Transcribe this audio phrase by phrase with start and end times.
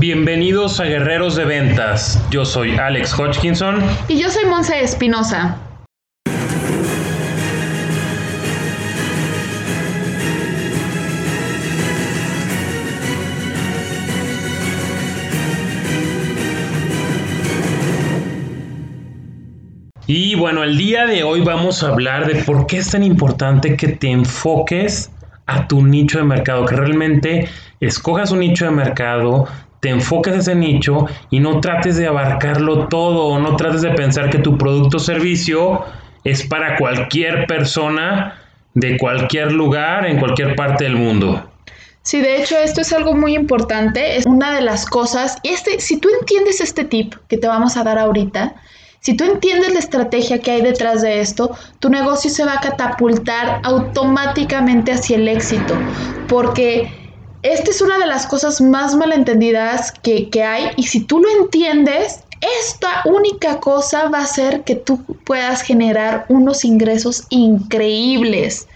[0.00, 2.18] Bienvenidos a Guerreros de Ventas.
[2.30, 3.80] Yo soy Alex Hodgkinson.
[4.08, 5.58] Y yo soy Monse Espinosa.
[20.06, 23.76] Y bueno, el día de hoy vamos a hablar de por qué es tan importante
[23.76, 25.10] que te enfoques
[25.44, 29.46] a tu nicho de mercado, que realmente escojas un nicho de mercado,
[29.80, 34.38] te enfoques ese nicho y no trates de abarcarlo todo, no trates de pensar que
[34.38, 35.84] tu producto o servicio
[36.24, 38.34] es para cualquier persona
[38.74, 41.50] de cualquier lugar en cualquier parte del mundo.
[42.02, 45.80] Sí, de hecho esto es algo muy importante, es una de las cosas, y este,
[45.80, 48.54] si tú entiendes este tip que te vamos a dar ahorita,
[49.00, 52.60] si tú entiendes la estrategia que hay detrás de esto, tu negocio se va a
[52.60, 55.74] catapultar automáticamente hacia el éxito,
[56.28, 56.90] porque
[57.42, 61.28] esta es una de las cosas más malentendidas que, que hay y si tú lo
[61.42, 62.24] entiendes,
[62.60, 68.66] esta única cosa va a hacer que tú puedas generar unos ingresos increíbles.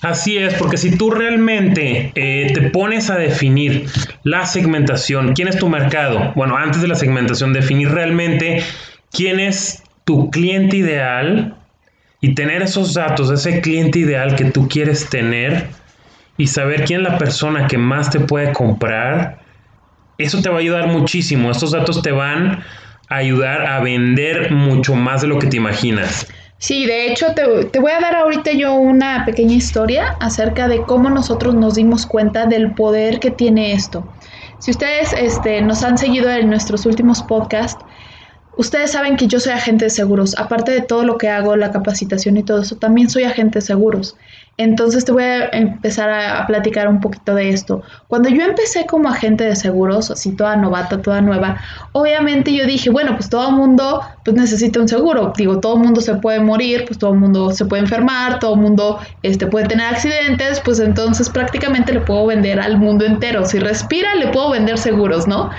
[0.00, 3.88] Así es, porque si tú realmente eh, te pones a definir
[4.22, 8.62] la segmentación, quién es tu mercado, bueno, antes de la segmentación, definir realmente
[9.10, 11.56] quién es tu cliente ideal
[12.20, 15.66] y tener esos datos, ese cliente ideal que tú quieres tener,
[16.36, 19.38] y saber quién es la persona que más te puede comprar,
[20.18, 21.50] eso te va a ayudar muchísimo.
[21.50, 22.62] Estos datos te van
[23.08, 26.26] a ayudar a vender mucho más de lo que te imaginas.
[26.58, 31.10] Sí, de hecho te, voy a dar ahorita yo una pequeña historia acerca de cómo
[31.10, 34.08] nosotros nos dimos cuenta del poder que tiene esto.
[34.58, 37.84] Si ustedes este, nos han seguido en nuestros últimos podcasts,
[38.56, 40.34] ustedes saben que yo soy agente de seguros.
[40.38, 43.66] Aparte de todo lo que hago, la capacitación y todo eso, también soy agente de
[43.66, 44.16] seguros.
[44.58, 47.82] Entonces te voy a empezar a, platicar un poquito de esto.
[48.08, 51.60] Cuando yo empecé como agente de seguros, así toda novata, toda nueva,
[51.92, 55.34] obviamente yo dije, bueno, pues todo el mundo pues necesita un seguro.
[55.36, 58.54] Digo, todo el mundo se puede morir, pues todo el mundo se puede enfermar, todo
[58.54, 63.44] el mundo este, puede tener accidentes, pues entonces prácticamente le puedo vender al mundo entero.
[63.44, 65.50] Si respira, le puedo vender seguros, ¿no?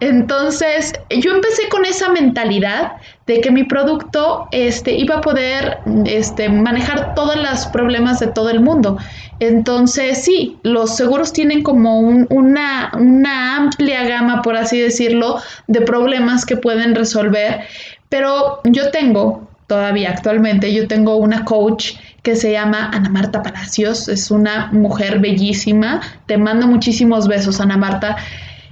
[0.00, 2.92] Entonces yo empecé con esa mentalidad
[3.28, 8.48] de que mi producto este, iba a poder este, manejar todos los problemas de todo
[8.48, 8.96] el mundo.
[9.38, 16.46] Entonces, sí, los seguros tienen como una, una amplia gama, por así decirlo, de problemas
[16.46, 17.60] que pueden resolver,
[18.08, 24.08] pero yo tengo todavía actualmente, yo tengo una coach que se llama Ana Marta Palacios,
[24.08, 28.16] es una mujer bellísima, te mando muchísimos besos, Ana Marta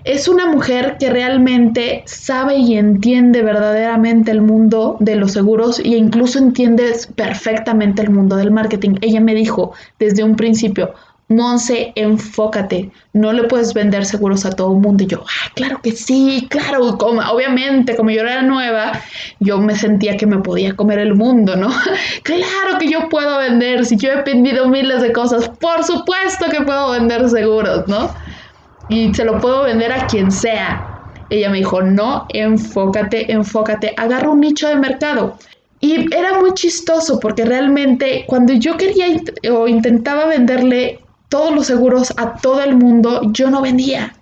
[0.07, 5.89] es una mujer que realmente sabe y entiende verdaderamente el mundo de los seguros e
[5.89, 8.95] incluso entiende perfectamente el mundo del marketing.
[9.01, 10.95] Ella me dijo desde un principio,
[11.29, 15.03] Monse, enfócate, no le puedes vender seguros a todo el mundo.
[15.03, 18.93] Y yo, ah, claro que sí, claro, como, obviamente, como yo era nueva,
[19.41, 21.69] yo me sentía que me podía comer el mundo, ¿no?
[22.23, 26.61] claro que yo puedo vender, si yo he vendido miles de cosas, por supuesto que
[26.61, 28.15] puedo vender seguros, ¿no?
[28.89, 30.93] Y se lo puedo vender a quien sea.
[31.29, 35.39] Ella me dijo, no, enfócate, enfócate, agarra un nicho de mercado.
[35.81, 39.07] Y era muy chistoso porque realmente cuando yo quería
[39.53, 44.15] o intentaba venderle todos los seguros a todo el mundo, yo no vendía.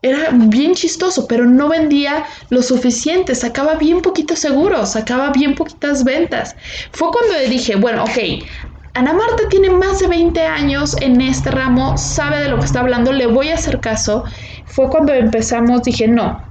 [0.00, 6.04] Era bien chistoso, pero no vendía lo suficiente, sacaba bien poquitos seguros, sacaba bien poquitas
[6.04, 6.56] ventas.
[6.92, 8.18] Fue cuando dije, bueno, ok,
[8.94, 12.80] Ana Marta tiene más de 20 años en este ramo, sabe de lo que está
[12.80, 14.24] hablando, le voy a hacer caso.
[14.64, 16.42] Fue cuando empezamos, dije, no.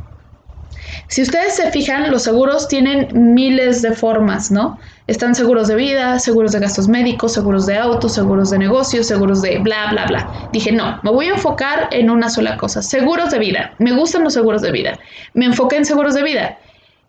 [1.09, 4.78] Si ustedes se fijan, los seguros tienen miles de formas, ¿no?
[5.08, 9.42] Están seguros de vida, seguros de gastos médicos, seguros de autos, seguros de negocios, seguros
[9.42, 10.50] de bla, bla, bla.
[10.52, 13.74] Dije, no, me voy a enfocar en una sola cosa, seguros de vida.
[13.80, 15.00] Me gustan los seguros de vida.
[15.34, 16.58] Me enfoqué en seguros de vida.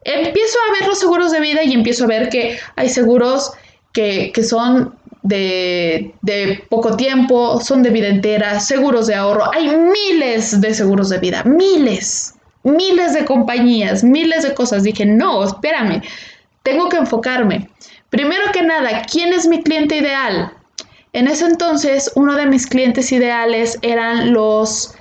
[0.04, 3.52] Empiezo a ver los seguros de vida y empiezo a ver que hay seguros
[3.92, 4.94] que, que son
[5.28, 9.50] de, poco tiempo, son de vida entera, seguros de ahorro.
[9.54, 14.82] Hay miles de seguros de vida, miles, miles de compañías, miles de cosas.
[14.82, 16.02] Dije, no, espérame,
[16.62, 17.68] tengo que enfocarme.
[18.10, 20.52] Primero que nada, ¿quién es mi cliente ideal?
[21.12, 24.94] En ese entonces, uno de mis clientes ideales eran los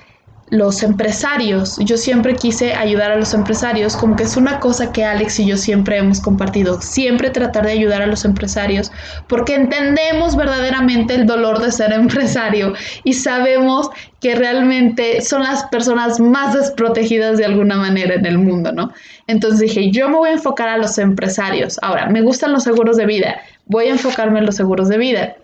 [0.50, 1.76] los empresarios.
[1.80, 5.46] Yo siempre quise ayudar a los empresarios, como que es una cosa que Alex y
[5.46, 8.90] yo siempre hemos compartido, siempre tratar de ayudar a los empresarios,
[9.26, 12.74] porque entendemos verdaderamente el dolor de ser empresario
[13.04, 13.90] y sabemos
[14.20, 18.92] que realmente son las personas más desprotegidas de alguna manera en el mundo, ¿no?
[19.26, 21.78] Entonces dije, yo me voy a enfocar a los empresarios.
[21.82, 25.36] Ahora, me gustan los seguros de vida, voy a enfocarme en los seguros de vida.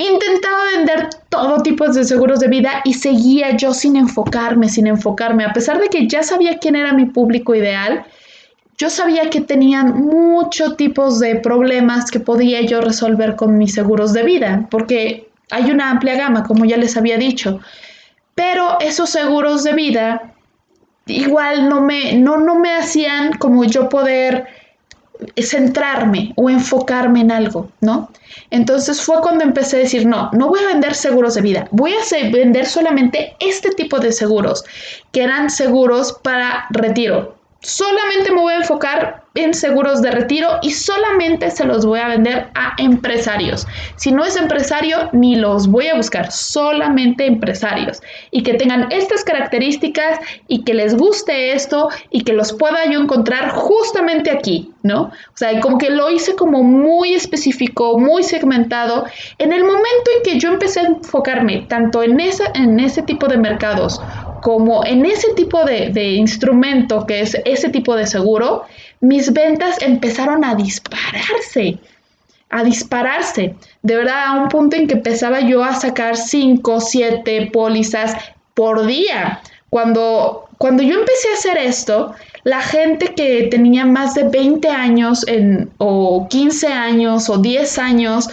[0.00, 5.44] Intentaba vender todo tipo de seguros de vida y seguía yo sin enfocarme, sin enfocarme.
[5.44, 8.06] A pesar de que ya sabía quién era mi público ideal,
[8.78, 14.14] yo sabía que tenían muchos tipos de problemas que podía yo resolver con mis seguros
[14.14, 17.60] de vida, porque hay una amplia gama, como ya les había dicho.
[18.34, 20.32] Pero esos seguros de vida
[21.04, 24.46] igual no me, no, no me hacían como yo poder
[25.36, 28.10] centrarme o enfocarme en algo, ¿no?
[28.50, 31.92] Entonces fue cuando empecé a decir, no, no voy a vender seguros de vida, voy
[31.92, 34.64] a vender solamente este tipo de seguros,
[35.12, 37.39] que eran seguros para retiro.
[37.62, 42.08] Solamente me voy a enfocar en seguros de retiro y solamente se los voy a
[42.08, 43.66] vender a empresarios.
[43.96, 48.02] Si no es empresario, ni los voy a buscar, solamente empresarios.
[48.30, 50.18] Y que tengan estas características
[50.48, 55.02] y que les guste esto y que los pueda yo encontrar justamente aquí, ¿no?
[55.02, 59.04] O sea, como que lo hice como muy específico, muy segmentado.
[59.38, 63.28] En el momento en que yo empecé a enfocarme tanto en, esa, en ese tipo
[63.28, 64.00] de mercados
[64.42, 68.64] como en ese tipo de, de instrumento que es ese tipo de seguro,
[69.00, 71.78] mis ventas empezaron a dispararse,
[72.50, 73.54] a dispararse.
[73.82, 78.14] De verdad, a un punto en que empezaba yo a sacar 5, 7 pólizas
[78.54, 79.40] por día.
[79.70, 82.14] Cuando, cuando yo empecé a hacer esto,
[82.44, 88.28] la gente que tenía más de 20 años en, o 15 años o 10 años,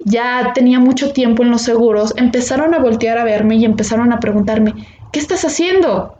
[0.00, 4.20] ya tenía mucho tiempo en los seguros, empezaron a voltear a verme y empezaron a
[4.20, 4.74] preguntarme,
[5.12, 6.18] ¿qué estás haciendo?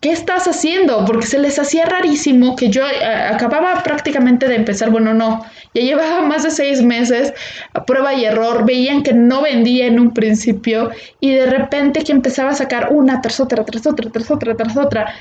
[0.00, 1.04] ¿qué estás haciendo?
[1.04, 5.44] Porque se les hacía rarísimo que yo eh, acababa prácticamente de empezar, bueno, no,
[5.74, 7.34] ya llevaba más de seis meses
[7.74, 10.90] a prueba y error, veían que no vendía en un principio
[11.20, 14.76] y de repente que empezaba a sacar una tras otra, tras otra, tras otra, tras
[14.76, 15.14] otra,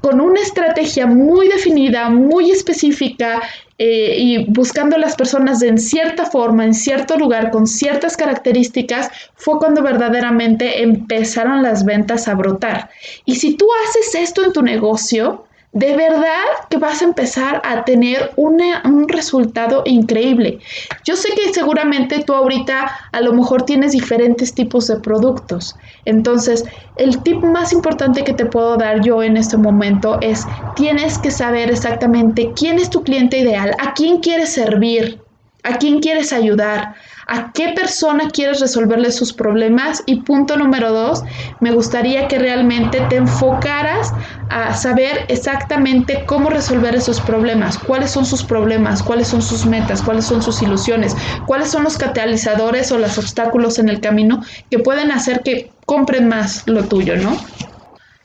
[0.00, 3.42] con una estrategia muy definida, muy específica
[3.78, 9.58] eh, y buscando las personas en cierta forma, en cierto lugar, con ciertas características, fue
[9.58, 12.90] cuando verdaderamente empezaron las ventas a brotar.
[13.24, 17.84] Y si tú haces esto en tu negocio, de verdad que vas a empezar a
[17.84, 20.58] tener un resultado increíble.
[21.04, 25.76] Yo sé que seguramente tú ahorita a lo mejor tienes diferentes tipos de productos.
[26.04, 26.64] Entonces,
[26.96, 30.44] el tip más importante que te puedo dar yo en este momento es,
[30.74, 35.20] tienes que saber exactamente quién es tu cliente ideal, a quién quieres servir,
[35.62, 36.94] a quién quieres ayudar,
[37.26, 41.22] a qué persona quieres resolverle sus problemas y punto número dos,
[41.60, 44.12] me gustaría que realmente te enfocaras
[44.48, 50.02] a saber exactamente cómo resolver esos problemas, cuáles son sus problemas, cuáles son sus metas,
[50.02, 51.16] cuáles son sus ilusiones,
[51.46, 56.28] cuáles son los catalizadores o los obstáculos en el camino que pueden hacer que compren
[56.28, 57.36] más lo tuyo, ¿no?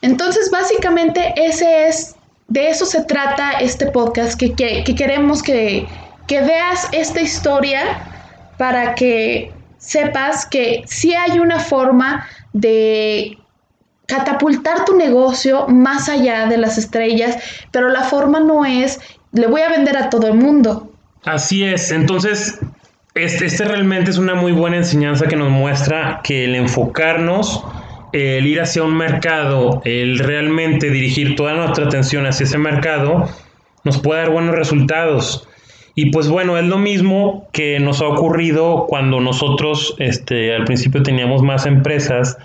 [0.01, 2.15] Entonces, básicamente ese es,
[2.47, 4.53] de eso se trata este podcast, que,
[4.95, 5.87] queremos que,
[6.27, 7.81] que veas esta historia
[8.57, 13.37] para que sepas que sí hay una forma de
[14.07, 17.37] catapultar tu negocio más allá de las estrellas,
[17.71, 18.99] pero la forma no es,
[19.31, 20.91] le voy a vender a todo el mundo.
[21.25, 22.59] Así es, entonces,
[23.15, 27.63] este, este realmente es una muy buena enseñanza que nos muestra que el enfocarnos,
[28.13, 33.27] el ir hacia un mercado, el realmente dirigir toda nuestra atención hacia ese mercado,
[33.83, 35.47] nos puede dar buenos resultados.
[35.95, 41.01] Y pues bueno, es lo mismo que nos ha ocurrido cuando nosotros este, al principio
[41.01, 42.37] teníamos más empresas,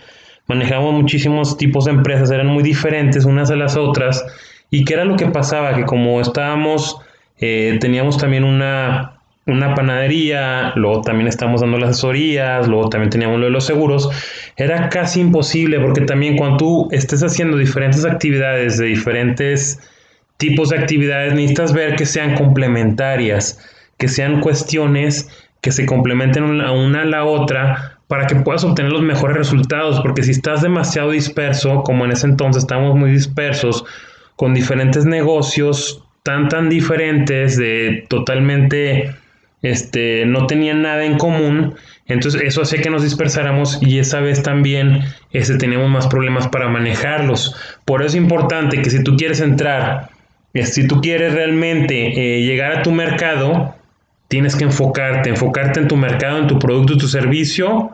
[0.46, 4.24] manejamos muchísimos tipos de empresas, eran muy diferentes unas a las otras.
[4.70, 5.74] ¿Y qué era lo que pasaba?
[5.74, 6.98] Que como estábamos,
[7.40, 13.40] eh, teníamos también una, una panadería, luego también estábamos dando las asesorías, luego también teníamos
[13.40, 14.10] lo de los seguros,
[14.56, 19.80] era casi imposible porque también cuando tú estés haciendo diferentes actividades de diferentes
[20.40, 23.60] tipos de actividades necesitas ver que sean complementarias,
[23.98, 25.28] que sean cuestiones
[25.60, 30.22] que se complementen una, a la otra para que puedas obtener los mejores resultados, porque
[30.22, 33.84] si estás demasiado disperso, como en ese entonces estábamos muy dispersos,
[34.34, 39.14] con diferentes negocios tan tan diferentes, de totalmente,
[39.62, 41.74] este, no tenían nada en común,
[42.06, 46.68] entonces eso hace que nos dispersáramos y esa vez también este, teníamos más problemas para
[46.68, 47.54] manejarlos.
[47.84, 50.08] Por eso es importante que si tú quieres entrar
[50.54, 53.74] si tú quieres realmente eh, llegar a tu mercado,
[54.28, 57.90] tienes que enfocarte, enfocarte en tu mercado, en tu producto, tu servicio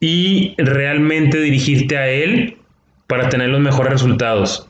[0.00, 2.56] y realmente dirigirte a él
[3.06, 4.68] para tener los mejores resultados.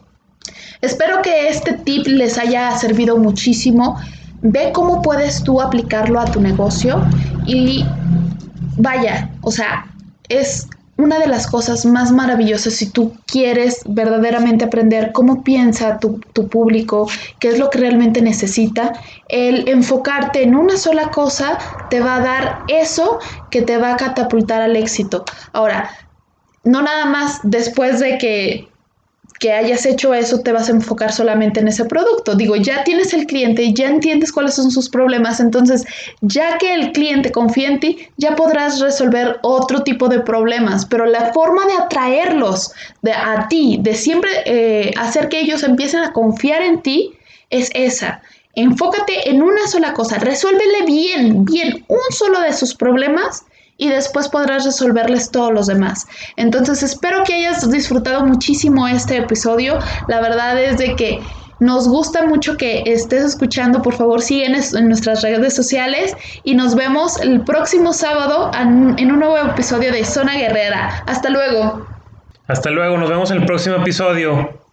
[0.82, 3.98] Espero que este tip les haya servido muchísimo.
[4.42, 7.02] Ve cómo puedes tú aplicarlo a tu negocio
[7.46, 7.84] y
[8.76, 9.86] vaya, o sea,
[10.28, 16.18] es una de las cosas más maravillosas si tú quieres verdaderamente aprender cómo piensa tu,
[16.32, 18.92] tu, público, qué es lo que realmente necesita,
[19.28, 21.58] el enfocarte en una sola cosa
[21.90, 23.18] te va a dar eso
[23.50, 25.24] que te va a catapultar al éxito.
[25.52, 25.90] Ahora,
[26.64, 28.68] no nada más después de que
[29.38, 32.34] que hayas hecho eso te vas a enfocar solamente en ese producto.
[32.34, 35.84] Digo, ya tienes el cliente ya entiendes cuáles son sus problemas, entonces
[36.20, 41.06] ya que el cliente confía en ti, ya podrás resolver otro tipo de problemas, pero
[41.06, 46.12] la forma de atraerlos de, a ti, de siempre eh, hacer que ellos empiecen a
[46.12, 47.12] confiar en ti,
[47.50, 48.22] es esa.
[48.54, 53.44] Enfócate en una sola cosa, resuélvele bien, bien un solo de sus problemas
[53.78, 56.06] y después podrás resolverles todos los demás.
[56.36, 59.78] Entonces espero que hayas disfrutado muchísimo este episodio.
[60.08, 61.20] La verdad es de que
[61.58, 63.82] nos gusta mucho que estés escuchando.
[63.82, 66.14] Por favor, sigue en nuestras redes sociales
[66.44, 71.02] y nos vemos el próximo sábado en un nuevo episodio de Zona Guerrera.
[71.06, 71.86] Hasta luego.
[72.46, 74.65] Hasta luego, nos vemos en el próximo episodio.